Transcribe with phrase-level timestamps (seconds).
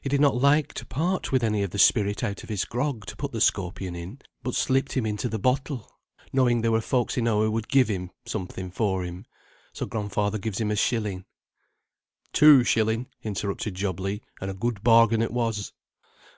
[0.00, 3.06] He did not like to part with any of the spirit out of his grog
[3.06, 5.88] to put the scorpion in, but slipped him into the bottle,
[6.32, 9.24] knowing there were folks enow who would give him something for him.
[9.72, 11.26] So grandfather gives him a shilling."
[12.32, 15.72] "Two shilling," interrupted Job Legh, "and a good bargain it was."